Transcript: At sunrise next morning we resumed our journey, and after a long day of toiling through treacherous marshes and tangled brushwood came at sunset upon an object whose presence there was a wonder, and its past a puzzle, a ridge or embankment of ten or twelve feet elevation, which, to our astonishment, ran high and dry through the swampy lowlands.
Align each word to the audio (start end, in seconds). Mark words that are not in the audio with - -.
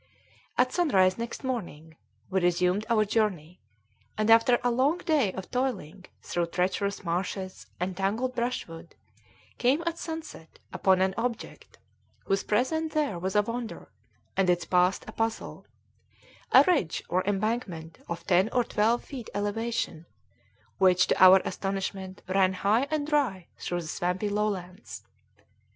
At 0.57 0.71
sunrise 0.71 1.19
next 1.19 1.43
morning 1.43 1.95
we 2.31 2.39
resumed 2.41 2.87
our 2.89 3.05
journey, 3.05 3.61
and 4.17 4.31
after 4.31 4.57
a 4.63 4.71
long 4.71 4.97
day 4.97 5.31
of 5.33 5.51
toiling 5.51 6.05
through 6.23 6.47
treacherous 6.47 7.03
marshes 7.03 7.67
and 7.79 7.95
tangled 7.95 8.33
brushwood 8.33 8.95
came 9.59 9.83
at 9.85 9.99
sunset 9.99 10.57
upon 10.73 11.01
an 11.01 11.13
object 11.17 11.77
whose 12.25 12.41
presence 12.41 12.95
there 12.95 13.19
was 13.19 13.35
a 13.35 13.43
wonder, 13.43 13.91
and 14.35 14.49
its 14.49 14.65
past 14.65 15.05
a 15.07 15.11
puzzle, 15.11 15.67
a 16.51 16.63
ridge 16.65 17.03
or 17.07 17.23
embankment 17.27 17.99
of 18.09 18.25
ten 18.25 18.49
or 18.51 18.63
twelve 18.63 19.03
feet 19.03 19.29
elevation, 19.35 20.07
which, 20.79 21.05
to 21.05 21.23
our 21.23 21.41
astonishment, 21.45 22.23
ran 22.27 22.53
high 22.53 22.87
and 22.89 23.05
dry 23.05 23.45
through 23.59 23.81
the 23.81 23.87
swampy 23.87 24.29
lowlands. 24.29 25.03